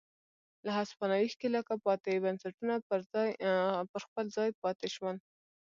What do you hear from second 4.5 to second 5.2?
پاتې شول.